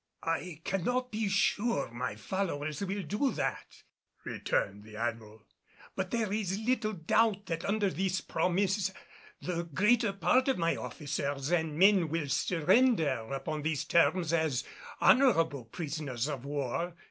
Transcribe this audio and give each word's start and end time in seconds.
"I 0.23 0.61
cannot 0.65 1.11
be 1.11 1.29
sure 1.29 1.91
my 1.91 2.15
followers 2.15 2.81
will 2.81 3.03
do 3.03 3.29
that," 3.33 3.83
returned 4.23 4.83
the 4.83 4.95
Admiral, 4.95 5.45
"but 5.95 6.09
there 6.09 6.33
is 6.33 6.57
little 6.57 6.93
doubt 6.93 7.45
that 7.45 7.63
under 7.65 7.87
this 7.91 8.19
promise 8.19 8.91
the 9.43 9.61
greater 9.63 10.11
part 10.11 10.47
of 10.47 10.57
my 10.57 10.75
officers 10.75 11.51
and 11.51 11.77
men 11.77 12.09
will 12.09 12.29
surrender 12.29 13.31
upon 13.31 13.61
these 13.61 13.85
terms 13.85 14.33
as 14.33 14.63
honorable 14.99 15.65
prisoners 15.65 16.27
of 16.27 16.45
war. 16.45 16.95